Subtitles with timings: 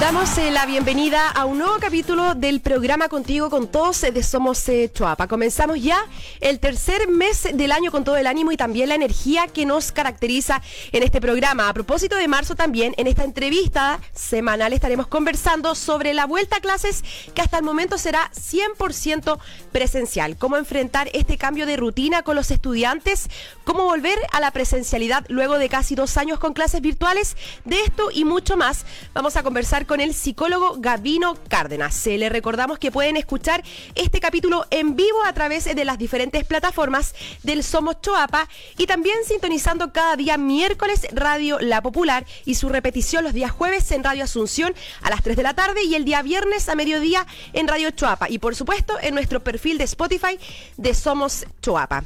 [0.00, 4.68] Damos eh, la bienvenida a un nuevo capítulo del programa Contigo con Todos de Somos
[4.68, 5.26] eh, Chuapa.
[5.26, 5.98] Comenzamos ya
[6.40, 9.90] el tercer mes del año con todo el ánimo y también la energía que nos
[9.90, 11.68] caracteriza en este programa.
[11.68, 16.60] A propósito de marzo también, en esta entrevista semanal estaremos conversando sobre la vuelta a
[16.60, 17.02] clases
[17.34, 19.40] que hasta el momento será 100%
[19.72, 20.36] presencial.
[20.36, 23.28] Cómo enfrentar este cambio de rutina con los estudiantes,
[23.64, 27.36] cómo volver a la presencialidad luego de casi dos años con clases virtuales.
[27.64, 31.94] De esto y mucho más vamos a conversar con el psicólogo Gabino Cárdenas.
[31.94, 33.64] Se le recordamos que pueden escuchar
[33.96, 39.16] este capítulo en vivo a través de las diferentes plataformas del Somos Choapa y también
[39.26, 44.24] sintonizando cada día miércoles Radio La Popular y su repetición los días jueves en Radio
[44.24, 47.90] Asunción a las 3 de la tarde y el día viernes a mediodía en Radio
[47.90, 50.38] Choapa y por supuesto en nuestro perfil de Spotify
[50.76, 52.04] de Somos Choapa.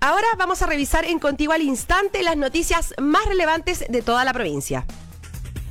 [0.00, 4.32] Ahora vamos a revisar en Contigo al Instante las noticias más relevantes de toda la
[4.32, 4.86] provincia.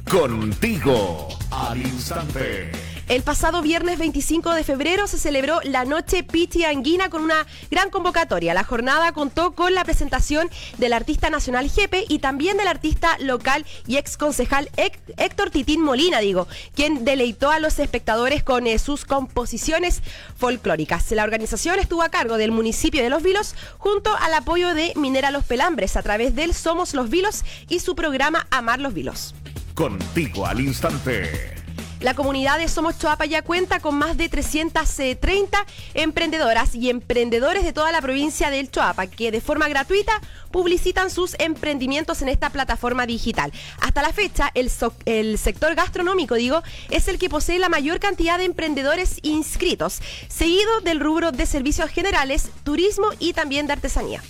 [0.09, 2.71] Contigo al instante.
[3.09, 7.89] El pasado viernes 25 de febrero se celebró la Noche Pichi Anguina con una gran
[7.89, 8.53] convocatoria.
[8.53, 13.65] La jornada contó con la presentación del artista nacional Jepe y también del artista local
[13.85, 19.03] y ex concejal Héctor Titín Molina, digo, quien deleitó a los espectadores con eh, sus
[19.03, 20.01] composiciones
[20.37, 21.11] folclóricas.
[21.11, 25.31] La organización estuvo a cargo del municipio de Los Vilos junto al apoyo de Minera
[25.31, 29.33] Los Pelambres a través del Somos Los Vilos y su programa Amar Los Vilos.
[29.77, 31.53] Contigo al instante.
[31.99, 37.73] La comunidad de Somos Choapa ya cuenta con más de 330 emprendedoras y emprendedores de
[37.73, 43.05] toda la provincia del Choapa que de forma gratuita publicitan sus emprendimientos en esta plataforma
[43.05, 43.53] digital.
[43.79, 44.71] Hasta la fecha, el,
[45.05, 50.81] el sector gastronómico, digo, es el que posee la mayor cantidad de emprendedores inscritos, seguido
[50.81, 54.23] del rubro de servicios generales, turismo y también de artesanía.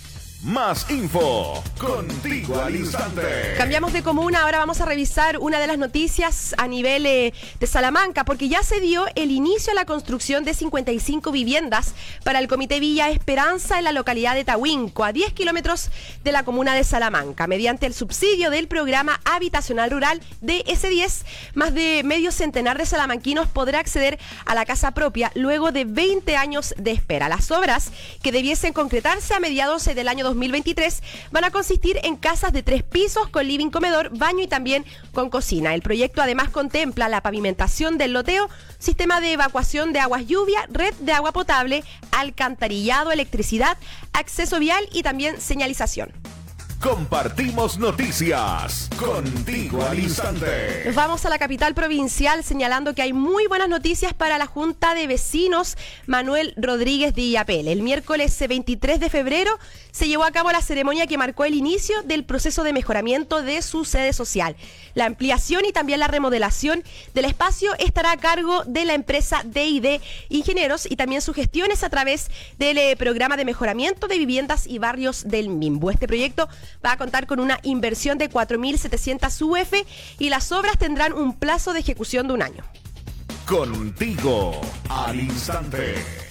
[0.44, 3.54] Más info, contigo al instante.
[3.56, 7.66] Cambiamos de comuna, ahora vamos a revisar una de las noticias a nivel eh, de
[7.66, 12.46] Salamanca, porque ya se dio el inicio a la construcción de 55 viviendas para el
[12.46, 15.90] Comité Villa Esperanza en la localidad de Tahuinco, a 10 kilómetros
[16.22, 21.24] de la comuna de Salamanca, mediante el subsidio del programa habitacional rural de S10.
[21.54, 26.36] Más de medio centenar de salamanquinos podrá acceder a la casa propia luego de 20
[26.36, 27.28] años de espera.
[27.28, 27.90] Las obras
[28.22, 32.82] que debiesen concretarse a mediados del año 2023 van a consistir en casas de tres
[32.82, 35.74] pisos con living comedor, baño y también con cocina.
[35.74, 40.94] El proyecto además contempla la pavimentación del loteo, sistema de evacuación de aguas lluvia, red
[41.00, 43.78] de agua potable, alcantarillado, electricidad,
[44.12, 46.12] acceso vial y también señalización.
[46.80, 49.98] Compartimos noticias contigo al
[50.94, 55.08] vamos a la capital provincial señalando que hay muy buenas noticias para la Junta de
[55.08, 57.66] Vecinos Manuel Rodríguez de Illapel.
[57.66, 59.58] El miércoles 23 de febrero
[59.90, 63.60] se llevó a cabo la ceremonia que marcó el inicio del proceso de mejoramiento de
[63.62, 64.54] su sede social.
[64.94, 66.84] La ampliación y también la remodelación
[67.14, 71.82] del espacio estará a cargo de la empresa DID Ingenieros y también su gestión es
[71.82, 75.90] a través del eh, programa de mejoramiento de viviendas y barrios del MIMBO.
[75.90, 76.48] Este proyecto
[76.84, 79.72] va a contar con una inversión de 4.700 UF
[80.18, 82.64] y las obras tendrán un plazo de ejecución de un año.
[83.46, 86.27] Contigo al instante.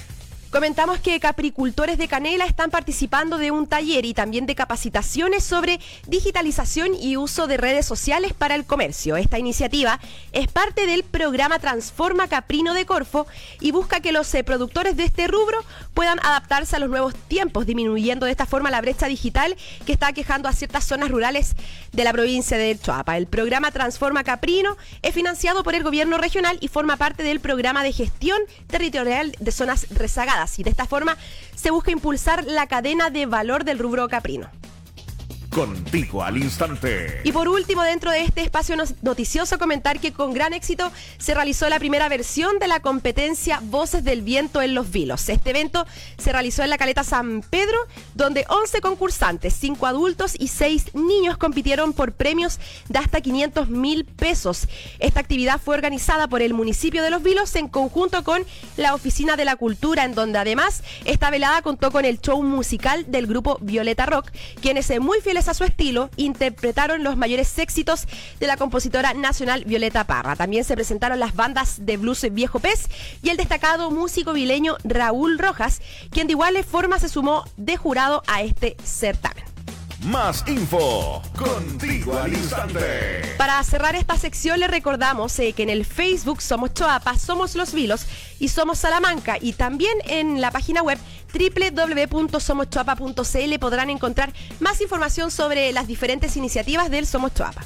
[0.51, 5.81] Comentamos que capricultores de Canela están participando de un taller y también de capacitaciones sobre
[6.07, 9.17] digitalización y uso de redes sociales para el comercio.
[9.17, 9.99] Esta iniciativa
[10.31, 13.27] es parte del programa Transforma Caprino de Corfo
[13.59, 15.57] y busca que los eh, productores de este rubro
[15.93, 20.13] puedan adaptarse a los nuevos tiempos, disminuyendo de esta forma la brecha digital que está
[20.13, 21.57] quejando a ciertas zonas rurales
[21.91, 23.17] de la provincia de Choapa.
[23.17, 27.83] El programa Transforma Caprino es financiado por el gobierno regional y forma parte del programa
[27.83, 31.17] de gestión territorial de zonas rezagadas y de esta forma
[31.55, 34.49] se busca impulsar la cadena de valor del rubro caprino.
[35.57, 37.21] Contigo al instante.
[37.23, 41.67] Y por último, dentro de este espacio noticioso, comentar que con gran éxito se realizó
[41.67, 45.27] la primera versión de la competencia Voces del Viento en Los Vilos.
[45.29, 45.87] Este evento
[46.19, 47.75] se realizó en la Caleta San Pedro,
[48.13, 54.05] donde 11 concursantes, 5 adultos y 6 niños compitieron por premios de hasta 500 mil
[54.05, 54.67] pesos.
[54.99, 58.45] Esta actividad fue organizada por el municipio de Los Vilos en conjunto con
[58.75, 63.09] la Oficina de la Cultura, en donde además esta velada contó con el show musical
[63.09, 64.29] del grupo Violeta Rock,
[64.61, 68.07] quienes muy fieles a su estilo, interpretaron los mayores éxitos
[68.39, 70.35] de la compositora nacional Violeta Parra.
[70.35, 72.87] También se presentaron las bandas de blues Viejo Pez
[73.21, 78.23] y el destacado músico vileño Raúl Rojas, quien de igual forma se sumó de jurado
[78.27, 79.43] a este certamen.
[80.03, 83.33] Más info contigo al instante.
[83.37, 87.73] Para cerrar esta sección le recordamos eh, que en el Facebook somos Choapa, somos Los
[87.73, 88.05] Vilos
[88.39, 90.99] y somos Salamanca y también en la página web
[91.33, 97.65] www.somoschoapa.cl podrán encontrar más información sobre las diferentes iniciativas del Somos Choapa.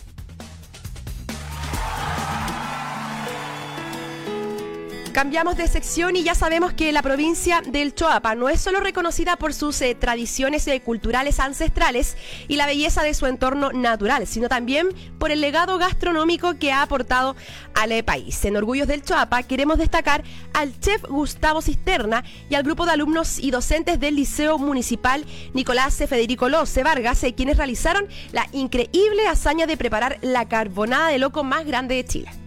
[5.14, 9.36] Cambiamos de sección y ya sabemos que la provincia del Choapa no es solo reconocida
[9.36, 12.16] por sus eh, tradiciones eh, culturales ancestrales
[12.48, 14.88] y la belleza de su entorno natural, sino también
[15.20, 17.36] por el legado gastronómico que ha aportado
[17.76, 18.44] al eh, país.
[18.46, 20.24] En Orgullos del Choapa queremos destacar
[20.54, 25.98] al chef Gustavo Cisterna y al grupo de alumnos y docentes del Liceo Municipal Nicolás
[25.98, 31.66] Federico Loce Vargas, quienes realizaron la increíble hazaña de preparar la carbonada de loco más
[31.66, 32.41] grande de Chile.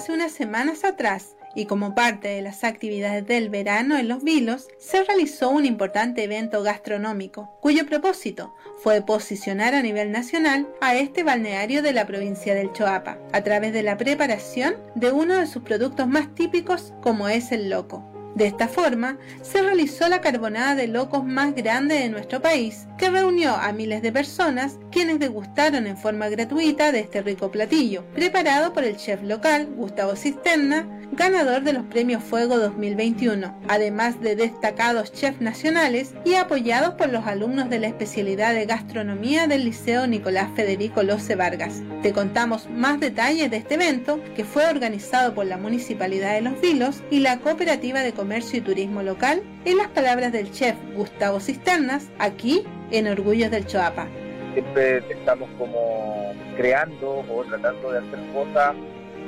[0.00, 4.66] Hace unas semanas atrás, y como parte de las actividades del verano en Los Vilos,
[4.78, 11.22] se realizó un importante evento gastronómico, cuyo propósito fue posicionar a nivel nacional a este
[11.22, 15.62] balneario de la provincia del Choapa, a través de la preparación de uno de sus
[15.62, 18.02] productos más típicos como es el loco.
[18.34, 23.10] De esta forma, se realizó la carbonada de locos más grande de nuestro país, que
[23.10, 28.72] reunió a miles de personas quienes degustaron en forma gratuita de este rico platillo, preparado
[28.72, 35.12] por el chef local Gustavo Cisterna, ganador de los Premios Fuego 2021, además de destacados
[35.12, 40.48] chefs nacionales y apoyados por los alumnos de la especialidad de gastronomía del Liceo Nicolás
[40.54, 41.82] Federico Loce Vargas.
[42.02, 46.60] Te contamos más detalles de este evento que fue organizado por la Municipalidad de Los
[46.60, 51.40] Vilos y la Cooperativa de Comercio y Turismo Local en las palabras del chef Gustavo
[51.40, 54.08] Cisternas, aquí en Orgullos del Choapa.
[54.52, 58.74] Siempre estamos como creando o tratando de hacer cosas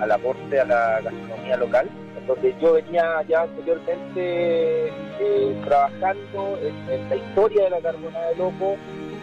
[0.01, 1.89] al aporte a la gastronomía local,
[2.27, 8.77] donde yo venía ya anteriormente eh, trabajando en, la historia de la carbonada de loco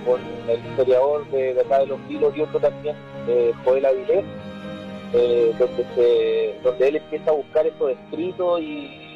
[0.06, 2.96] con el historiador de, acá de los Vilos y otro también,
[3.28, 4.26] eh, Joel Avilés,
[5.14, 9.10] eh, donde, donde él empieza a buscar estos escritos y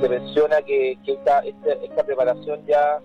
[0.00, 3.00] se menciona que, esta, esta, preparación ya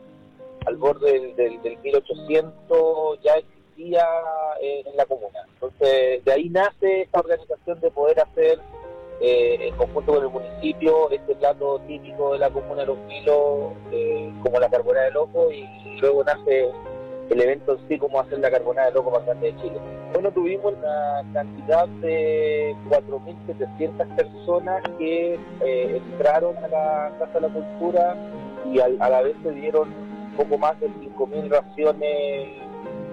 [0.66, 4.06] al borde del, del, 1800 ya existía
[4.62, 5.40] en la comuna.
[5.62, 8.60] Entonces, de ahí nace esta organización de poder hacer,
[9.22, 13.74] eh, en conjunto con el municipio, este plato típico de la comuna de Los Vilos,
[13.92, 15.68] eh, como la carbonada de loco, y,
[16.00, 16.68] luego nace
[17.30, 19.80] el evento en sí, como hacer la carbonada de loco más grande de Chile.
[20.13, 27.54] Bueno, tuvimos una cantidad de 4.700 personas que eh, entraron a la Casa de la
[27.54, 28.16] Cultura
[28.74, 30.11] y a la vez se dieron
[30.43, 32.47] poco más de 5.000 raciones,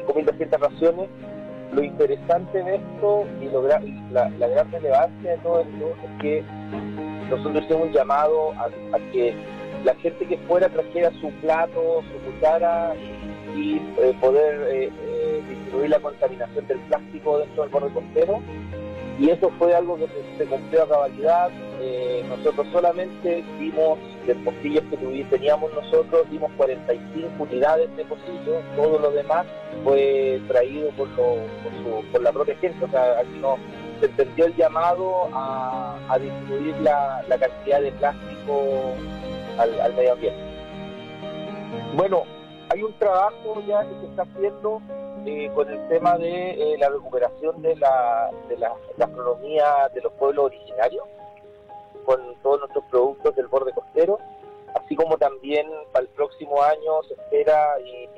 [0.07, 1.09] 5.200 raciones.
[1.73, 3.47] Lo interesante de esto y
[4.13, 6.45] la, gran relevancia de todo esto es que
[7.29, 8.71] nosotros hicimos un llamado a,
[9.13, 9.35] que
[9.85, 12.95] la gente que fuera trajera su plato, su cuchara
[13.55, 18.41] y, eh, poder eh, eh, disminuir la contaminación del plástico dentro del borde costero
[19.19, 20.07] y eso fue algo que
[20.39, 21.51] se, cumplió a cabalidad.
[21.81, 24.97] Eh, nosotros solamente dimos, de pocillos que
[25.31, 29.47] teníamos nosotros, dimos 45 unidades de pocillos, todo lo demás
[29.85, 33.57] fue traído por, por, la propia gente, o sea, aquí no
[34.01, 38.95] se entendió el llamado a, disminuir la, cantidad de plástico
[39.59, 40.41] al, al medio ambiente.
[41.95, 42.25] Bueno,
[42.71, 44.83] hay un trabajo ya que se está haciendo
[45.27, 50.13] eh, con el tema de eh, la recuperación de la, de la gastronomía de los
[50.13, 51.05] pueblos originarios,
[52.09, 54.19] con todos nuestros productos del borde costero,
[54.75, 58.09] así como también para el próximo año se espera y,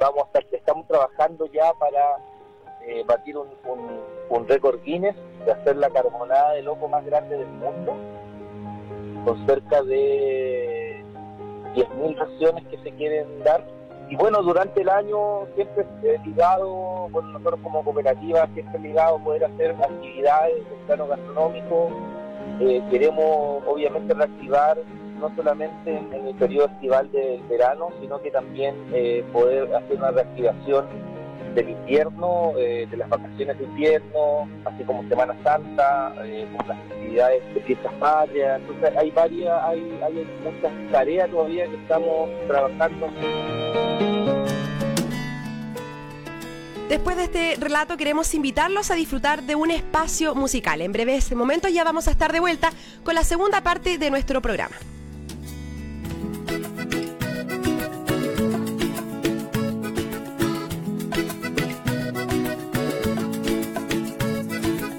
[0.00, 2.16] vamos a estar, estamos trabajando ya para
[2.86, 7.94] eh, batir un, récord Guinness de hacer la carbonada de loco más grande del mundo,
[9.26, 11.04] con cerca de
[11.74, 13.62] 10.000 raciones que se quieren dar
[14.08, 15.84] y bueno, durante el año siempre
[16.24, 21.90] ligado, bueno, nosotros como cooperativa, siempre ligado a poder hacer actividades en plano gastronómico.
[22.60, 24.78] Eh, queremos obviamente reactivar
[25.20, 30.10] no solamente en, el periodo estival del verano, sino que también eh, poder hacer una
[30.10, 30.86] reactivación
[31.54, 37.54] del invierno, eh, de las vacaciones de invierno, así como Semana Santa, con las actividades
[37.54, 38.60] de fiestas patrias.
[38.60, 43.06] Entonces hay varias, hay, hay muchas tareas todavía que estamos trabajando.
[46.88, 50.82] Después de este relato queremos invitarlos a disfrutar de un espacio musical.
[50.82, 52.70] En breves momentos ya vamos a estar de vuelta
[53.02, 54.76] con la segunda parte de nuestro programa.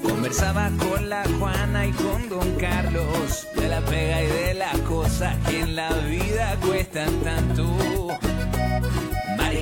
[0.02, 5.36] Conversaba con la Juana y con Don Carlos de la pega y de las cosas
[5.48, 7.76] que en la vida cuestan tanto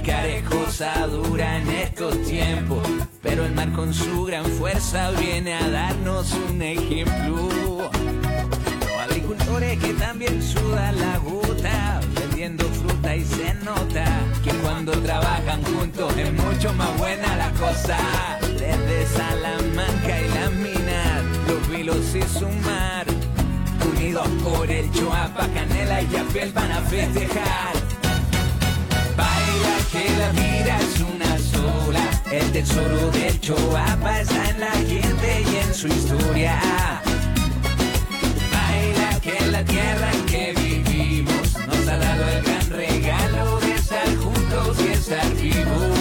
[0.03, 2.85] Maricar es cosa dura en estos tiempos,
[3.21, 7.89] pero el mar con su gran fuerza viene a darnos un ejemplo.
[8.81, 14.03] Los agricultores que también sudan la gota, vendiendo fruta y se nota
[14.43, 17.97] que cuando trabajan juntos es mucho más buena la cosa.
[18.41, 23.05] Desde Salamanca y las minas, los vilos y su mar,
[23.89, 27.82] unidos por el Choapa, Canela y Yafiel van a festejar.
[29.91, 35.55] Que la vida es una sola, el tesoro del Choapa está en la gente y
[35.57, 36.59] en su historia.
[38.51, 44.15] Baila que la tierra en que vivimos nos ha dado el gran regalo de estar
[44.17, 45.92] juntos y estar vivos.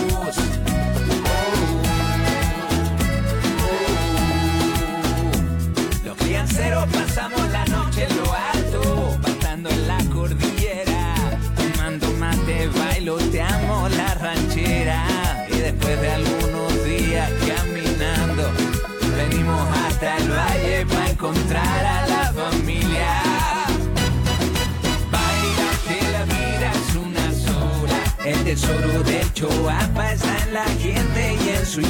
[31.74, 31.88] Baila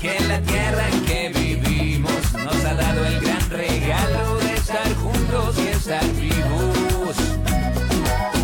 [0.00, 5.56] que la tierra en que vivimos nos ha dado el gran regalo de estar juntos
[5.56, 7.16] y estar vivos.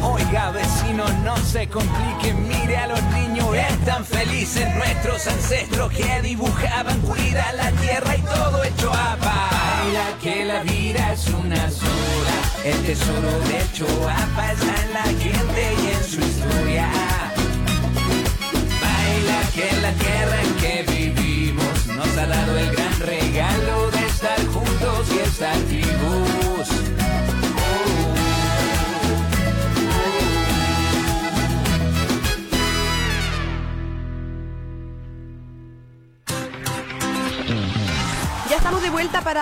[0.00, 7.00] Oiga vecino, no se complique, mire a los niños, están felices nuestros ancestros que dibujaban,
[7.00, 12.80] cuida la tierra y todo hecho a Baila que la vida es una sola, el
[12.84, 17.03] tesoro de Choapa está en la gente y en su historia.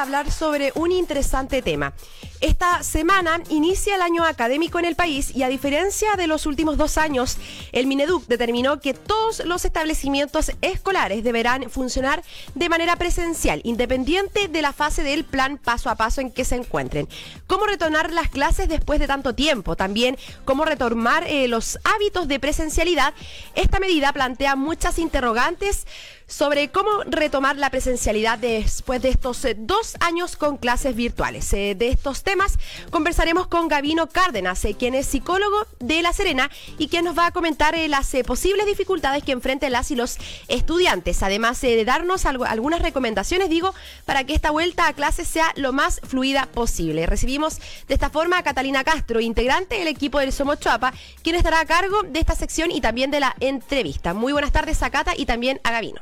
[0.00, 1.92] Hablar sobre un interesante tema.
[2.40, 6.76] Esta semana inicia el año académico en el país y a diferencia de los últimos
[6.76, 7.36] dos años,
[7.70, 12.24] el Mineduc determinó que todos los establecimientos escolares deberán funcionar
[12.56, 16.56] de manera presencial, independiente de la fase del plan paso a paso en que se
[16.56, 17.08] encuentren.
[17.46, 19.76] ¿Cómo retornar las clases después de tanto tiempo?
[19.76, 23.14] También cómo retomar eh, los hábitos de presencialidad.
[23.54, 25.86] Esta medida plantea muchas interrogantes
[26.32, 31.52] sobre cómo retomar la presencialidad después de estos eh, dos años con clases virtuales.
[31.52, 32.58] Eh, de estos temas
[32.90, 37.26] conversaremos con Gavino Cárdenas, eh, quien es psicólogo de La Serena y quien nos va
[37.26, 40.16] a comentar las posibles dificultades que enfrenten las y los
[40.48, 43.74] estudiantes, además de darnos algunas recomendaciones, digo,
[44.06, 47.06] para que esta vuelta a clases sea lo más fluida posible.
[47.06, 47.58] Recibimos
[47.88, 51.66] de esta forma a Catalina Castro, integrante del equipo del Somos Chuapa, quien estará a
[51.66, 54.14] cargo de esta sección y también de la entrevista.
[54.14, 56.00] Muy buenas tardes a Cata y también a Gavino.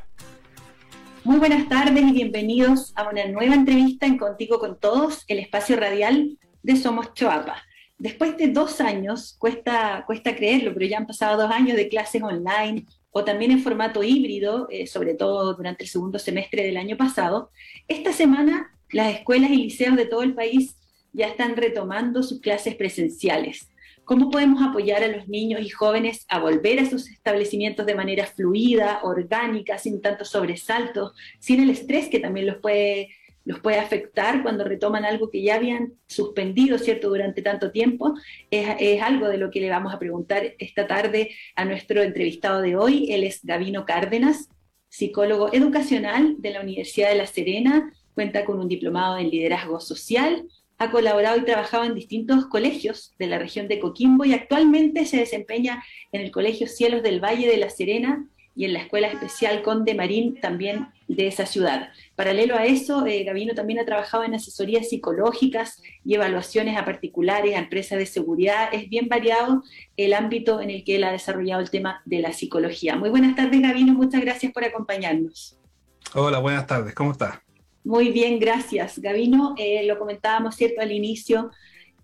[1.23, 5.77] Muy buenas tardes y bienvenidos a una nueva entrevista en Contigo con Todos, el espacio
[5.77, 7.63] radial de Somos Choapa.
[7.99, 12.23] Después de dos años, cuesta, cuesta creerlo, pero ya han pasado dos años de clases
[12.23, 16.97] online o también en formato híbrido, eh, sobre todo durante el segundo semestre del año
[16.97, 17.51] pasado,
[17.87, 20.77] esta semana las escuelas y liceos de todo el país
[21.13, 23.69] ya están retomando sus clases presenciales.
[24.11, 28.27] ¿Cómo podemos apoyar a los niños y jóvenes a volver a sus establecimientos de manera
[28.27, 33.11] fluida, orgánica, sin tantos sobresaltos, sin el estrés que también los puede,
[33.45, 38.15] los puede afectar cuando retoman algo que ya habían suspendido, ¿cierto?, durante tanto tiempo?
[38.51, 42.63] Es, es algo de lo que le vamos a preguntar esta tarde a nuestro entrevistado
[42.63, 43.13] de hoy.
[43.13, 44.49] Él es Gavino Cárdenas,
[44.89, 50.49] psicólogo educacional de la Universidad de La Serena, cuenta con un diplomado en liderazgo social
[50.81, 55.19] ha colaborado y trabajado en distintos colegios de la región de Coquimbo y actualmente se
[55.19, 59.61] desempeña en el Colegio Cielos del Valle de La Serena y en la Escuela Especial
[59.63, 61.91] Conde Marín también de esa ciudad.
[62.17, 67.57] Paralelo a eso, eh, Gavino también ha trabajado en asesorías psicológicas y evaluaciones a particulares,
[67.57, 68.71] a empresas de seguridad.
[68.73, 69.63] Es bien variado
[69.99, 72.97] el ámbito en el que él ha desarrollado el tema de la psicología.
[72.97, 73.93] Muy buenas tardes, Gavino.
[73.93, 75.59] Muchas gracias por acompañarnos.
[76.15, 76.95] Hola, buenas tardes.
[76.95, 77.50] ¿Cómo estás?
[77.85, 78.99] Muy bien, gracias.
[78.99, 81.51] Gavino, eh, lo comentábamos, ¿cierto?, al inicio,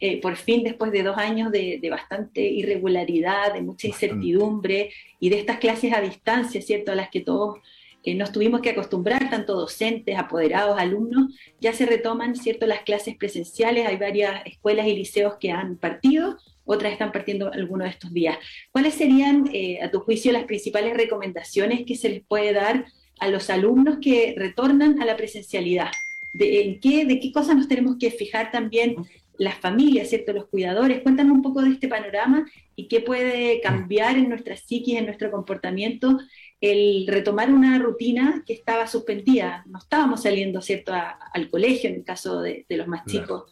[0.01, 4.91] eh, por fin, después de dos años de, de, bastante irregularidad, de mucha incertidumbre
[5.21, 7.59] y de estas clases a distancia, ¿cierto?, a las que todos
[8.07, 13.17] eh, nos tuvimos que acostumbrar, tanto docentes, apoderados, alumnos, ya se retoman, ¿cierto?, las clases
[13.17, 13.87] presenciales.
[13.87, 18.39] Hay varias escuelas y liceos que han partido, otras están partiendo algunos de estos días.
[18.71, 22.87] ¿Cuáles serían, eh, a tu juicio, las principales recomendaciones que se les puede dar
[23.19, 25.91] a los alumnos que retornan a la presencialidad?
[26.33, 28.97] ¿De, en qué, ¿De qué cosas nos tenemos que fijar también
[29.39, 30.33] las familias, ¿cierto?
[30.33, 31.03] Los cuidadores.
[31.03, 35.31] Cuéntanos un poco de este panorama y qué puede cambiar en nuestra psiquis, en nuestro
[35.31, 36.19] comportamiento,
[36.61, 39.65] el retomar una rutina que estaba suspendida.
[39.67, 43.45] No estábamos saliendo, ¿cierto?, al colegio, en el caso de, los más chicos,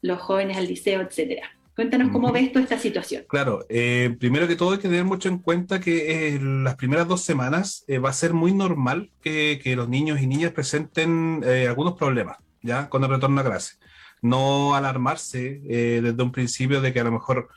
[0.00, 1.55] los jóvenes al liceo, etcétera.
[1.76, 3.24] Cuéntanos cómo ves tú esta situación.
[3.28, 7.06] Claro, eh, primero que todo hay que tener mucho en cuenta que eh, las primeras
[7.06, 11.44] dos semanas eh, va a ser muy normal que, que, los niños y niñas presenten
[11.68, 12.88] algunos problemas, ¿ya?
[12.88, 13.74] Con el retorno a clase
[14.22, 17.48] no alarmarse desde un principio de que a lo mejor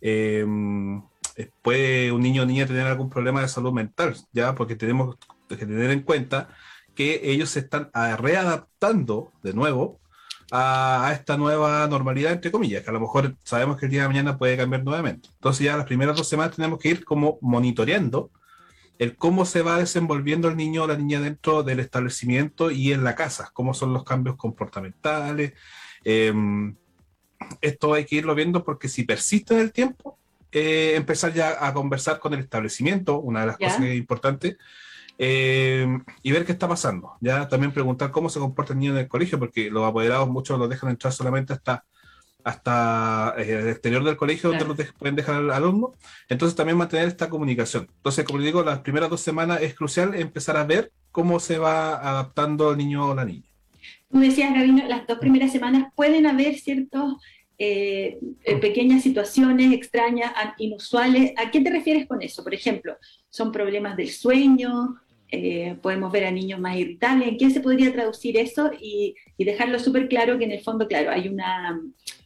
[0.00, 1.02] em,
[1.62, 5.16] puede un niño o niña tener algún problema de salud mental, ya porque tenemos
[5.48, 6.48] que tener en cuenta
[6.94, 10.00] que ellos se están readaptando de nuevo
[10.50, 14.08] a, esta nueva normalidad, entre comillas, que a lo mejor sabemos que el día de
[14.08, 15.28] mañana puede cambiar nuevamente.
[15.34, 18.30] Entonces ya las primeras dos semanas tenemos que ir como monitoreando
[18.98, 23.04] el cómo se va desenvolviendo el niño o la niña dentro del establecimiento y en
[23.04, 25.52] la casa, cómo son los cambios comportamentales,
[26.08, 26.76] Em,
[27.60, 30.20] esto hay que irlo viendo porque si persiste en el tiempo,
[30.52, 34.56] eh, empezar ya a conversar con el establecimiento, una de las cosas que es importante,
[35.18, 37.12] em, y ver qué está pasando.
[37.20, 40.58] Ya también preguntar cómo se comporta el niño en el colegio, porque los apoderados muchos
[40.58, 41.84] los dejan entrar solamente hasta
[42.46, 45.94] hasta eh, el exterior del colegio donde los pueden dejar al alumno.
[46.28, 47.88] Entonces también mantener esta comunicación.
[47.96, 51.96] Entonces, como digo, las primeras dos semanas es crucial empezar a ver cómo se va
[51.96, 53.42] adaptando el niño o la niña.
[54.12, 57.14] Tú decías, Gabino, las dos primeras semanas pueden haber ciertos
[57.58, 61.32] eh, eh, pequeñas situaciones extrañas, inusuales.
[61.36, 62.44] ¿A qué te refieres con eso?
[62.44, 62.96] Por ejemplo,
[63.28, 65.00] ¿son problemas del sueño?
[65.30, 67.28] Eh, podemos ver a niños más irritables.
[67.28, 68.70] ¿En qué se podría traducir eso?
[68.80, 71.80] Y, dejarlo súper claro que en el fondo, claro, hay una,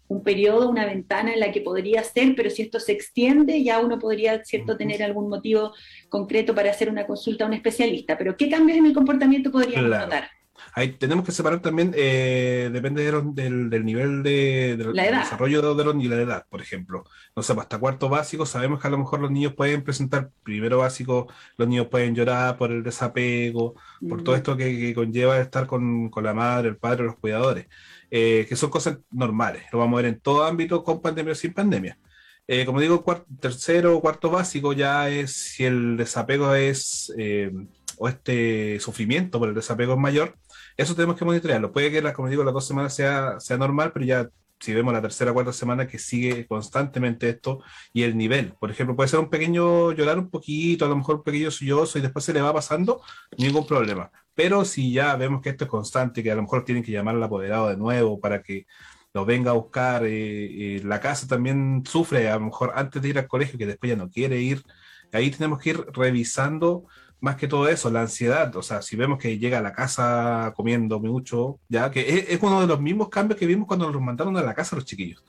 [0.09, 3.81] un periodo, una ventana en la que podría ser, pero si esto se extiende, ya
[3.81, 5.73] uno podría, ¿cierto?, tener algún motivo
[6.09, 8.17] concreto para hacer una consulta a un especialista.
[8.19, 10.29] Pero ¿qué cambios en el comportamiento podríamos notar?
[10.75, 16.17] Ahí tenemos que separar también, eh, depende del, nivel de, desarrollo de los niños y
[16.17, 17.05] la edad, por ejemplo.
[17.35, 20.31] No sé, pues, hasta cuarto básico sabemos que a lo mejor los niños pueden presentar,
[20.43, 23.75] primero básico, los niños pueden llorar por el desapego,
[24.09, 27.67] por todo esto que, conlleva estar con, la madre, el padre, los cuidadores,
[28.11, 29.65] eh, que son cosas normales.
[29.73, 31.99] Lo vamos a ver en todo ámbito, con pandemia o sin pandemia.
[32.47, 33.05] Eh, como digo,
[33.41, 37.13] tercero o cuarto básico ya es si el desapego es,
[37.99, 40.35] o este sufrimiento por el desapego es mayor,
[40.77, 41.73] eso tenemos que monitorearlo.
[41.73, 44.29] Puede que, como digo, las dos semanas sea, sea normal, pero ya
[44.61, 48.71] si vemos la tercera o cuarta semana que sigue constantemente esto y el nivel, por
[48.71, 52.03] ejemplo, puede ser un pequeño llorar un poquito, a lo mejor un pequeño sollozo y
[52.03, 53.01] después se le va pasando,
[53.39, 54.11] ningún problema.
[54.35, 57.17] Pero si ya vemos que esto es constante, que a lo mejor tienen que llamar
[57.17, 58.67] al apoderado de nuevo para que
[59.13, 63.09] lo venga a buscar, eh, eh, la casa también sufre, a lo mejor antes de
[63.09, 64.63] ir al colegio, que después ya no quiere ir,
[65.13, 66.85] ahí tenemos que ir revisando
[67.21, 70.53] más que todo eso, la ansiedad, o sea, si vemos que llega a la casa
[70.57, 74.37] comiendo mucho, ya que es, uno de los mismos cambios que vimos cuando nos mandaron
[74.37, 75.23] a la casa los chiquillos.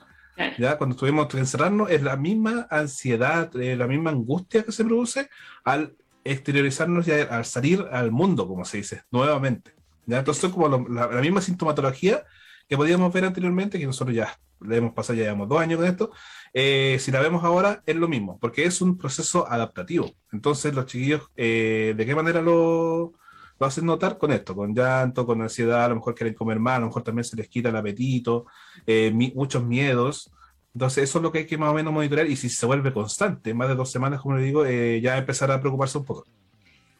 [0.58, 4.82] Ya cuando estuvimos que encerrarnos, es la misma ansiedad, eh, la misma angustia que se
[4.82, 5.28] produce
[5.62, 9.74] al exteriorizarnos y al salir al mundo, como se dice, nuevamente.
[10.06, 10.18] ¿ya?
[10.18, 12.24] Entonces, como la, la, misma sintomatología
[12.68, 15.88] que podíamos ver anteriormente, que nosotros ya le hemos pasado, ya llevamos dos años con
[15.88, 16.10] esto,
[16.52, 20.10] eh, si la vemos ahora es lo mismo, porque es un proceso adaptativo.
[20.32, 23.14] Entonces los chiquillos, eh, ¿de qué manera lo,
[23.58, 24.18] lo, hacen notar?
[24.18, 27.02] Con esto, con llanto, con ansiedad, a lo mejor quieren comer más, a lo mejor
[27.02, 28.46] también se les quita el apetito,
[28.86, 30.32] eh, muchos miedos.
[30.74, 32.92] Entonces eso es lo que hay que más o menos monitorear y si se vuelve
[32.92, 36.24] constante, más de dos semanas, como le digo, ya empezar a preocuparse un poco.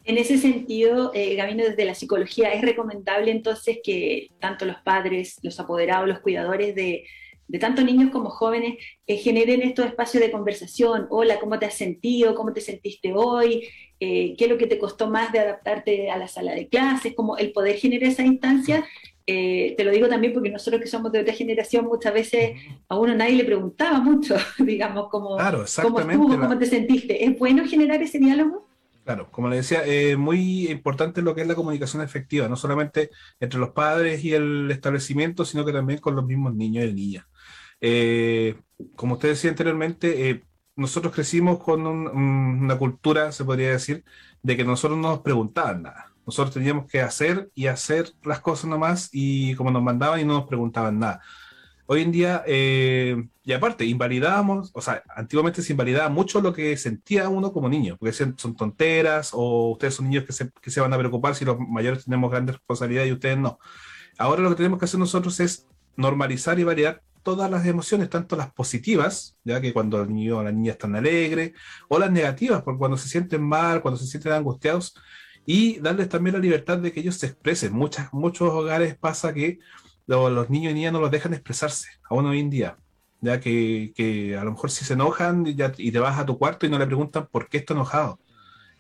[0.05, 5.38] En ese sentido, eh, Gabino, desde la psicología, ¿es recomendable entonces que tanto los padres,
[5.43, 7.05] los apoderados, los cuidadores de,
[7.53, 11.07] de tanto niños como jóvenes eh, generen estos espacios de conversación.
[11.11, 12.35] Hola, ¿cómo te has sentido?
[12.35, 13.69] ¿Cómo te sentiste hoy?
[14.01, 17.15] Eh, ¿Qué es lo que te costó más de adaptarte a la sala de clases?
[17.15, 18.87] Como el poder generar esa instancia.
[19.27, 22.99] Eh, te lo digo también porque nosotros que somos de otra generación muchas veces a
[22.99, 26.41] uno nadie le preguntaba mucho, digamos, como, claro, ¿cómo estuvo?
[26.41, 27.23] ¿Cómo te sentiste?
[27.23, 28.71] ¿Es bueno generar ese diálogo?
[29.05, 33.11] Claro, como le decía, es muy importante lo que es la comunicación efectiva, no solamente
[33.41, 37.27] entre los padres y el establecimiento, sino que también con los mismos niños y niñas.
[37.81, 38.57] Eh,
[38.95, 40.45] como usted decía anteriormente, eh,
[40.77, 44.05] nosotros crecimos con una cultura, se podría decir,
[44.43, 46.12] de que nosotros no nos preguntaban nada.
[46.25, 50.35] Nosotros teníamos que hacer y hacer las cosas nomás y como nos mandaban y no
[50.35, 51.21] nos preguntaban nada.
[51.87, 56.77] Hoy en día, eh, y aparte, invalidábamos, o sea, antiguamente se invalidaba mucho lo que
[56.77, 60.81] sentía uno como niño, porque son tonteras o ustedes son niños que se, que se
[60.81, 63.59] van a preocupar si los mayores tenemos grandes responsabilidades y ustedes no.
[64.18, 65.66] Ahora lo que tenemos que hacer nosotros es
[65.97, 70.42] normalizar y validar todas las emociones, tanto las positivas, ya que cuando el niño o
[70.42, 71.53] la niña están alegres,
[71.88, 74.95] o las negativas, porque cuando se sienten mal, cuando se sienten angustiados,
[75.45, 77.73] y darles también la libertad de que ellos se expresen.
[77.73, 79.59] Muchas, muchos hogares pasa que
[80.07, 82.77] los, niños y niñas no los dejan expresarse, aún hoy en día.
[83.21, 86.38] Ya que, que a lo mejor si se enojan y, y, te vas a tu
[86.38, 88.19] cuarto y no le preguntan por qué está enojado.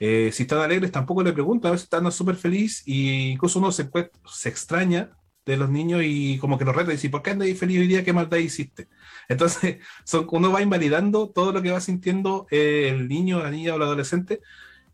[0.04, 3.70] Eh, si están alegres tampoco le preguntan, a veces están súper feliz y incluso uno
[3.70, 3.88] se,
[4.26, 7.56] se extraña de los niños y como que los reta y dice, ¿por qué andas
[7.56, 8.02] feliz hoy día?
[8.02, 8.88] ¿Qué maldad hiciste?
[9.28, 13.74] Entonces, son, uno va invalidando todo lo que va sintiendo eh, el niño, la niña
[13.74, 14.40] o el adolescente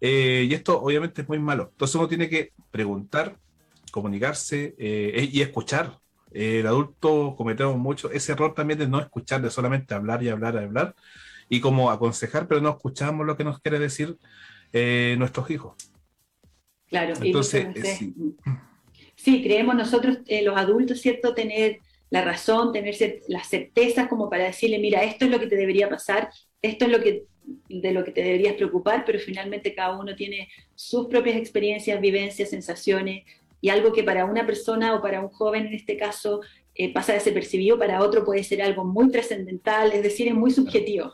[0.03, 1.71] eh, y esto obviamente es muy malo.
[1.73, 3.39] Entonces uno tiene que preguntar,
[3.91, 5.99] comunicarse y escuchar
[6.39, 10.55] el adulto cometemos mucho ese error también de no escuchar, de solamente hablar y hablar
[10.55, 10.95] y hablar,
[11.49, 14.17] y como aconsejar, pero no escuchamos lo que nos quiere decir
[14.73, 15.75] eh, nuestros hijos.
[16.87, 18.13] Claro, entonces, eh,
[19.17, 19.43] sí.
[19.43, 21.35] creemos nosotros, eh, los adultos, ¿cierto?
[21.35, 22.95] Tener la razón, tener
[23.27, 26.31] las certezas como para decirle, mira, esto es lo que te debería pasar,
[26.63, 27.25] esto es lo que
[27.69, 32.51] de lo que te deberías preocupar, pero finalmente cada uno tiene sus propias experiencias, vivencias,
[32.51, 33.25] sensaciones,
[33.61, 36.41] y algo que para una persona o para un joven en este caso
[36.75, 41.13] eh, pasa desapercibido, para otro puede ser algo muy trascendental, es decir, es muy subjetivo.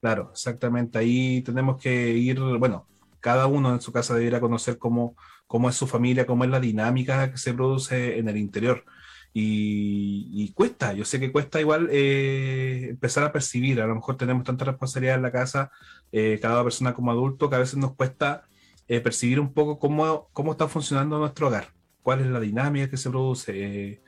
[0.00, 0.98] Claro, exactamente.
[0.98, 2.86] Ahí tenemos que ir, bueno,
[3.20, 5.16] cada uno en su casa debería conocer cómo,
[5.46, 8.84] cómo es su familia, cómo es la dinámica que se produce en el interior.
[9.32, 14.44] Y, cuesta, yo sé que cuesta igual eh, empezar a percibir, a lo mejor tenemos
[14.44, 15.70] tanta responsabilidad en la casa,
[16.10, 18.48] eh, cada persona como adulto, que a veces nos cuesta
[18.88, 21.68] eh, percibir un poco cómo, cómo está funcionando nuestro hogar,
[22.02, 24.02] cuál es la dinámica que se produce, eh,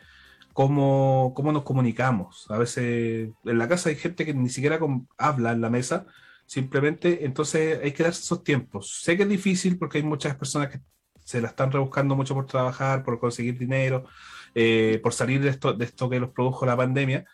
[0.55, 2.47] cómo, cómo, nos comunicamos.
[2.51, 4.79] A veces en la casa hay gente que ni siquiera
[5.19, 6.07] habla en la mesa,
[6.47, 9.01] simplemente entonces hay que darse esos tiempos.
[9.03, 10.81] Sé que es difícil porque hay muchas personas que
[11.25, 14.07] se la están rebuscando mucho por trabajar, por conseguir dinero,
[14.55, 17.27] eh, por salir de esto, de esto que los produjo la pandemia,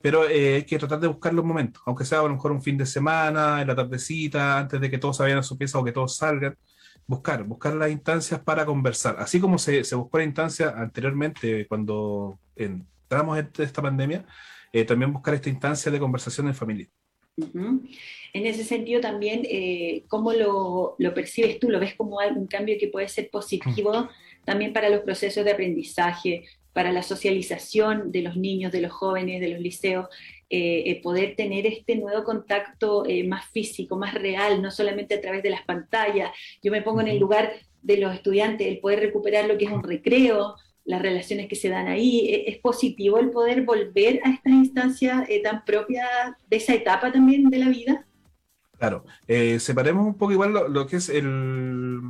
[0.00, 2.78] pero hay que tratar de buscar los momentos, aunque sea a lo mejor un fin
[2.78, 5.84] de semana, en la tardecita, antes de que todos se vayan a su pieza o
[5.84, 6.56] que todos salgan,
[7.06, 9.16] buscar, buscar las instancias para conversar.
[9.18, 14.24] Así como se, se buscó la instancia anteriormente cuando entramos en esta pandemia,
[14.72, 16.88] eh, también buscar esta instancia de conversación en familia.
[17.36, 21.68] En ese sentido también, eh, ¿cómo lo, lo, percibes tú?
[21.68, 24.08] ¿Lo ves como un cambio que puede ser positivo
[24.44, 29.40] también para los procesos de aprendizaje, para la socialización de los niños, de los jóvenes,
[29.40, 30.06] de los liceos?
[30.56, 35.20] Eh, eh, poder tener este nuevo contacto eh, más físico, más real, no solamente a
[35.20, 36.30] través de las pantallas.
[36.62, 39.72] Yo me pongo en el lugar de los estudiantes, el poder recuperar lo que es
[39.72, 42.44] un recreo, las relaciones que se dan ahí.
[42.46, 46.06] ¿Es positivo el poder volver a estas instancias tan propias
[46.46, 48.06] de esa etapa también de la vida?
[48.78, 49.04] Claro,
[49.58, 52.00] separemos un poco igual lo, que es el,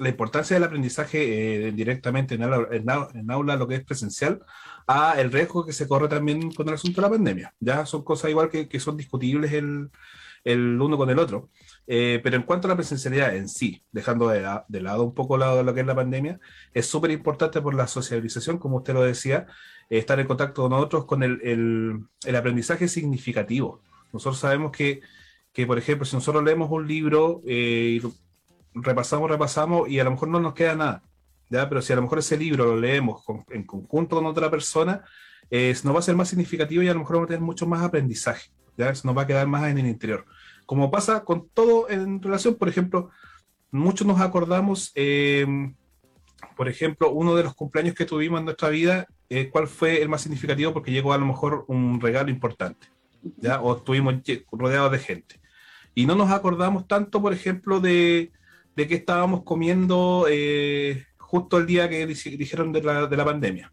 [0.00, 4.42] la importancia del aprendizaje directamente en en aula, lo que es presencial,
[4.86, 7.54] a el riesgo que se corre también con el asunto de la pandemia.
[7.60, 9.90] Ya son cosas igual que, que son discutibles el,
[10.44, 11.50] el, uno con el otro.
[11.86, 15.36] Eh, pero en cuanto a la presencialidad en sí, dejando de, de lado un poco
[15.36, 16.40] lado lo que es la pandemia,
[16.72, 19.46] es súper importante por la socialización, como usted lo decía,
[19.88, 23.82] eh, estar en contacto con otros, con el, el, el, aprendizaje significativo.
[24.12, 25.00] Nosotros sabemos que,
[25.52, 28.00] que, por ejemplo, si nosotros leemos un libro eh,
[28.74, 31.02] repasamos, repasamos y a lo mejor no nos queda nada
[31.50, 35.04] pero si a lo mejor ese libro lo leemos en conjunto con otra persona,
[35.50, 37.66] eh, nos va a ser más significativo y a lo mejor vamos a tener mucho
[37.66, 38.92] más aprendizaje, ¿ya?
[39.04, 40.24] nos va a quedar más en el interior.
[40.64, 43.10] Como pasa con todo en relación, por ejemplo,
[43.72, 45.74] muchos nos acordamos, em,
[46.56, 50.08] por ejemplo, uno de los cumpleaños que tuvimos en nuestra vida, eh, cuál fue el
[50.08, 52.86] más significativo porque llegó a lo mejor un regalo importante,
[53.38, 53.60] ¿ya?
[53.60, 54.14] o estuvimos
[54.52, 55.40] rodeados de gente.
[55.96, 58.30] Y no nos acordamos tanto, por ejemplo, de,
[58.76, 63.72] de que estábamos comiendo eh, justo el día que dijeron de la, de la pandemia.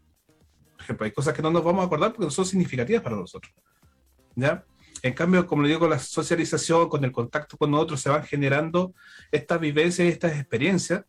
[0.74, 3.16] Por ejemplo, hay cosas que no nos vamos a acordar porque no son significativas para
[3.16, 3.52] nosotros.
[4.36, 4.64] ¿Ya?
[5.02, 8.24] En cambio, como le digo, con la socialización, con el contacto con nosotros, se van
[8.24, 8.94] generando
[9.30, 11.04] estas vivencias y estas experiencias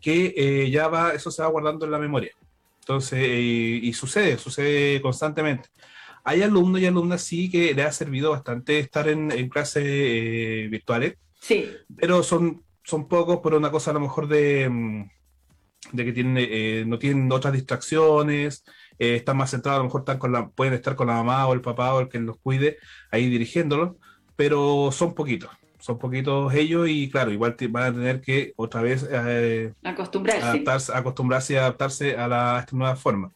[0.00, 2.32] que eh, ya va, eso se va guardando en la memoria.
[2.80, 5.70] Entonces, y, sucede, sucede constantemente.
[6.24, 10.68] Hay alumnos y alumnas sí que le ha servido bastante estar en, en clases eh,
[10.70, 11.14] virtuales.
[11.40, 11.70] Sí.
[11.96, 15.04] Pero son, son pocos por una cosa a lo mejor de, mm,
[15.92, 18.64] de que tienen, eh, no tienen otras distracciones,
[18.98, 21.46] eh, están más centrados, a lo mejor están con la, pueden estar con la mamá
[21.46, 22.78] o el papá o el que los cuide
[23.10, 23.96] ahí dirigiéndolos,
[24.36, 29.06] pero son poquitos, son poquitos ellos y claro, igual van a tener que otra vez
[29.10, 30.92] eh, acostumbrarse.
[30.94, 33.30] acostumbrarse y adaptarse a, la, esta nueva forma.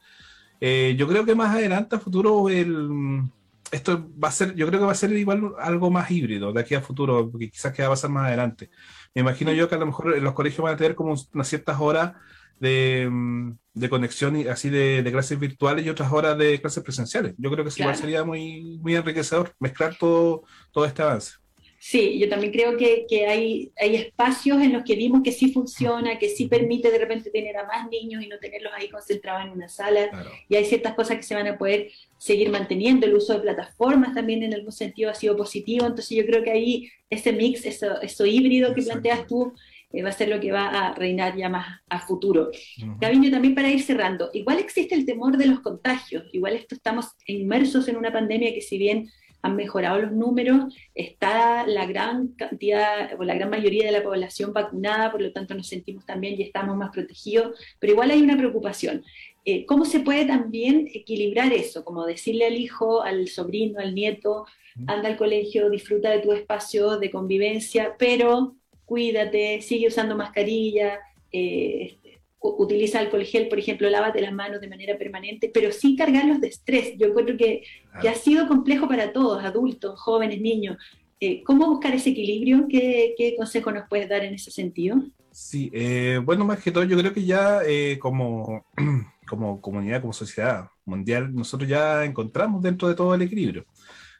[0.60, 3.22] yo creo que más adelante, a futuro, el,
[3.70, 6.60] esto va a ser, yo creo que va a ser igual algo más híbrido de
[6.60, 8.70] aquí a futuro, porque quizás que va a pasar más adelante.
[9.14, 11.48] Me imagino yo que a lo mejor en los colegios van a tener como unas
[11.48, 12.14] ciertas horas
[12.60, 17.34] de, mm, de conexión y así de, clases virtuales y otras horas de clases presenciales.
[17.38, 20.42] Yo creo que igual sería muy, muy enriquecedor mezclar todo,
[20.72, 21.34] todo este avance.
[21.80, 26.18] Sí, yo también creo que, hay, hay espacios en los que vimos que sí funciona,
[26.18, 29.52] que sí permite de repente tener a más niños y no tenerlos ahí concentrados en
[29.52, 30.10] una sala.
[30.48, 33.06] Y hay ciertas cosas que se van a poder seguir manteniendo.
[33.06, 35.86] El uso de plataformas también en algún sentido ha sido positivo.
[35.86, 39.54] Entonces yo creo que ahí ese mix, eso, eso híbrido que planteas tú,
[39.92, 42.50] eh, va a ser lo que va a reinar ya más a futuro.
[42.82, 42.98] Uh
[43.30, 46.24] también para ir cerrando, igual existe el temor de los contagios.
[46.32, 49.08] Igual esto estamos inmersos en una pandemia que si bien
[49.42, 54.52] han mejorado los números, está la gran cantidad o la gran mayoría de la población
[54.52, 58.36] vacunada, por lo tanto nos sentimos también y estamos más protegidos, pero igual hay una
[58.36, 59.04] preocupación.
[59.44, 61.84] Eh, ¿Cómo se puede también equilibrar eso?
[61.84, 64.46] Como decirle al hijo, al sobrino, al nieto,
[64.86, 70.98] anda al colegio, disfruta de tu espacio de convivencia, pero cuídate, sigue usando mascarilla,
[71.32, 71.97] eh,
[72.40, 76.48] utiliza alcohol gel, por ejemplo, lávate las manos de manera permanente, pero sin cargarlos de
[76.48, 76.94] estrés.
[76.96, 80.76] Yo encuentro que, ha sido complejo para todos, adultos, jóvenes, niños.
[81.20, 82.66] Eh, ¿Cómo buscar ese equilibrio?
[82.68, 85.02] ¿Qué, consejo nos puedes dar en ese sentido?
[85.32, 88.64] Sí, eh, bueno, más que todo, yo creo que ya eh, como,
[89.28, 93.66] como comunidad, como sociedad mundial, nosotros ya encontramos dentro de todo el equilibrio.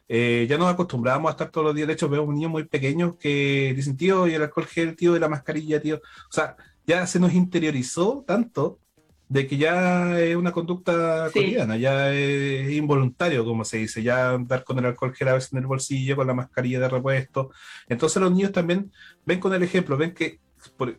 [0.09, 1.87] ya nos acostumbramos a estar todos los días.
[1.87, 5.15] De hecho, veo un niño muy pequeño que dicen, tío, y el alcohol gel, tío,
[5.15, 5.97] y la mascarilla, tío.
[5.97, 6.57] O sea,
[6.89, 8.79] ya se nos interiorizó tanto
[9.27, 14.63] de que ya es una conducta cotidiana, ya es involuntario, como se dice, ya andar
[14.63, 17.51] con el alcohol gel a veces en el bolsillo, con la mascarilla de repuesto.
[17.87, 18.91] Entonces los niños también
[19.23, 20.39] ven con el ejemplo, ven que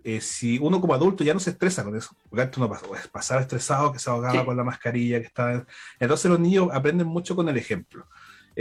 [0.05, 2.71] eh, si uno como adulto ya no se estresa con eso, porque antes uno
[3.11, 5.67] pasaba estresado, que se ahogaba con la mascarilla, que estaba...
[5.99, 8.07] Entonces los niños aprenden mucho con el ejemplo.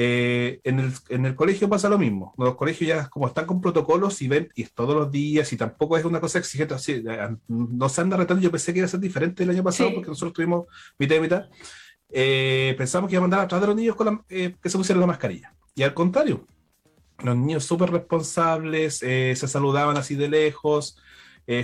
[0.01, 2.33] Eh, en, el, en, el, colegio pasa lo mismo.
[2.37, 5.57] Los colegios ya como están con protocolos y ven y es todos los días y
[5.57, 6.73] tampoco es una cosa exigente.
[6.73, 7.03] Así,
[7.49, 8.41] no se anda retando.
[8.41, 11.19] Yo pensé que iba a ser diferente el año pasado porque nosotros tuvimos mitad y
[11.19, 11.49] mitad.
[12.11, 15.01] Eh, pensamos que iba a mandar atrás de los niños con eh, que se pusieran
[15.01, 15.53] la mascarilla.
[15.75, 16.47] Y al contrario,
[17.21, 20.97] los niños súper responsables, se saludaban así de lejos,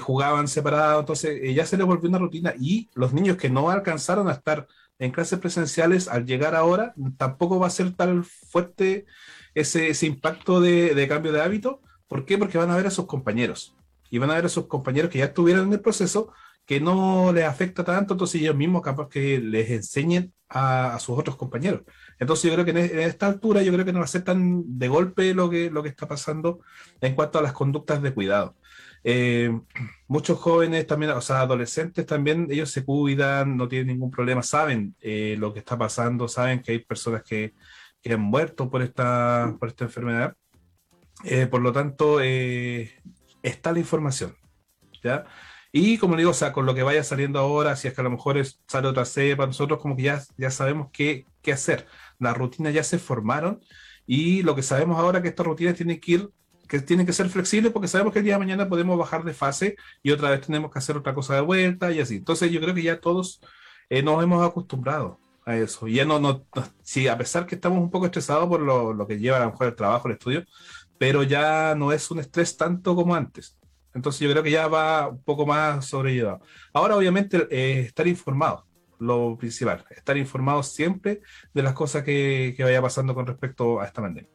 [0.01, 0.99] jugaban separados.
[0.99, 2.53] Entonces ya se les volvió una rutina.
[2.59, 4.67] Y los niños que no alcanzaron a estar
[4.99, 9.05] en clases presenciales, al llegar ahora, tampoco va a ser tan fuerte
[9.53, 11.81] ese, impacto de, cambio de hábito.
[12.07, 12.37] ¿Por qué?
[12.37, 13.75] Porque van a ver a sus compañeros.
[14.09, 16.31] Y van a ver a sus compañeros que ya estuvieron en el proceso,
[16.65, 21.35] que no les afecta tanto, entonces ellos mismos capaz que les enseñen a, sus otros
[21.35, 21.81] compañeros.
[22.19, 24.23] Entonces yo creo que en, e, esta altura yo creo que no va a ser
[24.23, 26.61] tan de golpe lo que está pasando
[27.01, 28.55] en cuanto a las conductas de cuidado.
[29.07, 29.51] Eh,
[30.07, 34.95] muchos jóvenes también, o sea, adolescentes también, ellos se cuidan, no tienen ningún problema, saben
[34.99, 37.53] eh, lo que está pasando, saben que hay personas que,
[38.09, 40.35] han muerto por esta, por esta enfermedad.
[41.23, 44.35] Eh, por lo tanto, está la información.
[45.03, 45.25] ¿ya?
[45.71, 48.03] Y como digo, o sea, con lo que vaya saliendo ahora, si es que a
[48.03, 51.87] lo mejor es, sale otra cepa, nosotros como que ya, ya sabemos qué, qué hacer.
[52.19, 53.59] Las rutinas ya se formaron
[54.07, 56.29] y lo que sabemos ahora es que estas rutinas tienen que ir
[56.67, 59.33] que tienen que ser flexibles porque sabemos que el día de mañana podemos bajar de
[59.33, 62.17] fase y otra vez tenemos que hacer otra cosa de vuelta y así.
[62.17, 63.41] Entonces yo creo que ya todos
[63.89, 65.87] eh, nos hemos acostumbrado a eso.
[65.87, 66.45] Ya no, no,
[66.81, 69.51] sí, a pesar que estamos un poco estresados por lo, lo, que lleva a lo
[69.51, 70.43] mejor el trabajo, el estudio,
[70.97, 73.57] pero ya no es un estrés tanto como antes.
[73.93, 76.41] Entonces yo creo que ya va un poco más sobrellevado.
[76.73, 78.65] Ahora obviamente eh, estar informado,
[78.99, 81.21] lo principal, estar informado siempre
[81.53, 84.34] de las cosas que, que vaya pasando con respecto a esta pandemia.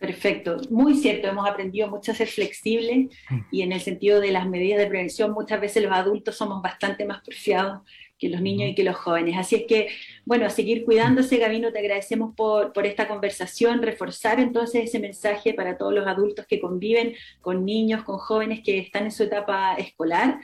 [0.00, 3.14] Perfecto, muy cierto, hemos aprendido mucho a ser flexibles
[3.50, 7.04] y en el sentido de las medidas de prevención muchas veces los adultos somos bastante
[7.04, 7.82] más porfiados
[8.18, 9.36] que los niños y que los jóvenes.
[9.36, 9.88] Así es que,
[10.24, 15.52] bueno, a seguir cuidándose, Gabino, te agradecemos por, por esta conversación, reforzar entonces ese mensaje
[15.52, 19.74] para todos los adultos que conviven con niños, con jóvenes que están en su etapa
[19.74, 20.40] escolar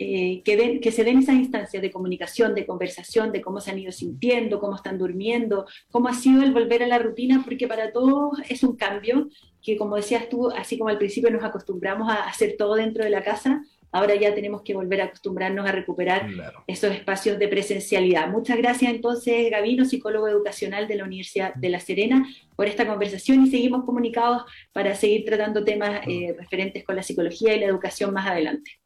[0.00, 3.78] eh, que, que, se den esas instancias de comunicación, de conversación, de cómo se han
[3.80, 7.90] ido sintiendo, cómo están durmiendo, cómo ha sido el volver a la rutina, porque para
[7.90, 9.28] todos es un cambio
[9.60, 13.10] que, como decías tú, así como al principio nos acostumbramos a hacer todo dentro de
[13.10, 16.28] la casa, ahora ya tenemos que volver a acostumbrarnos a recuperar
[16.66, 18.28] esos espacios de presencialidad.
[18.28, 23.44] Muchas gracias entonces, Gavino, psicólogo educacional de la Universidad de La Serena, por esta conversación
[23.44, 28.12] y seguimos comunicados para seguir tratando temas eh, referentes con la psicología y la educación
[28.12, 28.78] más adelante.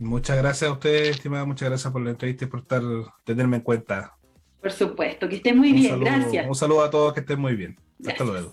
[0.00, 1.44] Muchas gracias a ustedes, estimada.
[1.44, 2.82] Muchas gracias por la entrevista y por estar,
[3.22, 4.16] tenerme en cuenta.
[4.62, 6.00] Por supuesto, que estén muy bien.
[6.00, 6.48] gracias.
[6.48, 7.78] Un saludo a todos, que estén muy bien.
[8.06, 8.50] Hasta luego.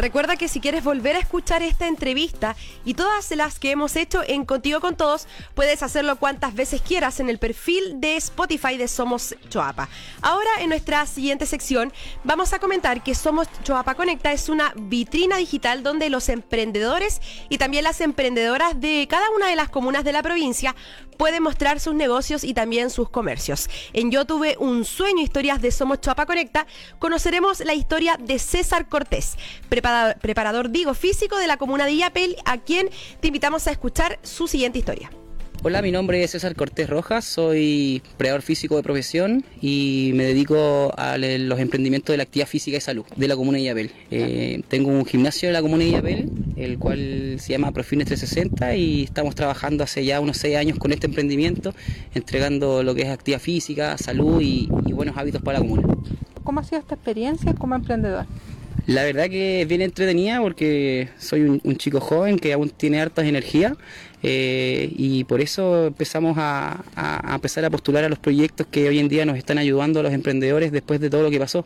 [0.00, 4.22] Recuerda que si quieres volver a escuchar esta entrevista y todas las que hemos hecho
[4.26, 8.88] en Contigo con Todos, puedes hacerlo cuantas veces quieras en el perfil de Spotify de
[8.88, 9.90] Somos Choapa.
[10.22, 11.92] Ahora en nuestra siguiente sección
[12.24, 17.58] vamos a comentar que Somos Choapa Conecta es una vitrina digital donde los emprendedores y
[17.58, 20.74] también las emprendedoras de cada una de las comunas de la provincia
[21.20, 23.68] pueden mostrar sus negocios y también sus comercios.
[23.92, 26.66] En Yo tuve un sueño, historias de Somos Choapa Conecta,
[26.98, 29.36] conoceremos la historia de César Cortés.
[29.68, 32.88] Prepara preparador, digo, físico de la comuna de Illapel, a quien
[33.20, 35.10] te invitamos a escuchar su siguiente historia.
[35.62, 40.90] Hola, mi nombre es César Cortés Rojas, soy preparador físico de profesión y me dedico
[40.96, 43.90] a los emprendimientos de la actividad física y salud de la comuna de Illapel.
[44.10, 48.74] Eh, tengo un gimnasio de la comuna de Illapel, el cual se llama Profines 360
[48.74, 51.74] y estamos trabajando hace ya unos seis años con este emprendimiento,
[52.14, 55.82] entregando lo que es actividad física, salud y, buenos hábitos para la comuna.
[56.42, 58.24] ¿Cómo ha sido esta experiencia como emprendedor?
[58.86, 63.24] La verdad que es bien entretenida porque soy un, chico joven que aún tiene hartas
[63.26, 63.74] energías
[64.22, 68.98] eh, y por eso empezamos a, a, empezar a postular a los proyectos que hoy
[68.98, 71.64] en día nos están ayudando a los emprendedores después de todo lo que pasó.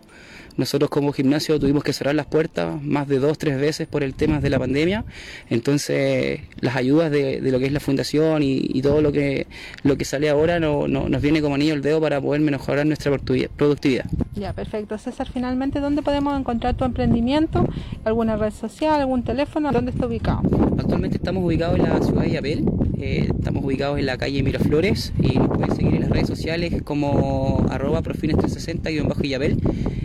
[0.56, 4.14] Nosotros como gimnasio tuvimos que cerrar las puertas más de dos, tres veces por el
[4.14, 5.04] tema de la pandemia,
[5.50, 9.46] entonces las ayudas de, lo que es la fundación y, todo lo que,
[9.82, 13.10] lo que sale ahora no, nos viene como anillo el dedo para poder mejorar nuestra
[13.56, 14.04] productividad.
[14.34, 14.98] Ya, perfecto.
[14.98, 17.66] César, finalmente, ¿dónde podemos encontrar tu emprendimiento?
[18.04, 19.72] ¿Alguna red social, algún teléfono?
[19.72, 20.42] ¿Dónde está ubicado?
[20.78, 22.64] Actualmente estamos ubicados en la ciudad de Yapel,
[22.98, 26.82] eh, estamos ubicados en la calle Miraflores y nos pueden seguir en las redes sociales
[26.82, 29.56] como arroba profines360-yapel
[30.02, 30.03] y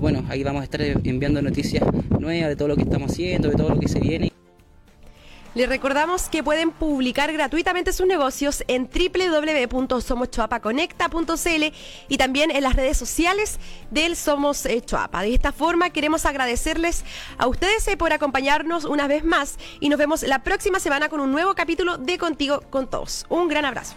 [0.00, 1.84] bueno, ahí vamos a estar enviando noticias
[2.18, 4.32] nuevas de todo lo que estamos haciendo, de todo lo que se viene.
[5.54, 11.64] Les recordamos que pueden publicar gratuitamente sus negocios en www.somoschoapaconecta.cl
[12.08, 13.58] y también en las redes sociales
[13.90, 15.22] del Somos eh, Choapa.
[15.22, 17.04] De esta forma queremos agradecerles
[17.38, 21.18] a ustedes eh, por acompañarnos una vez más y nos vemos la próxima semana con
[21.18, 23.26] un nuevo capítulo de Contigo con Todos.
[23.28, 23.96] Un gran abrazo.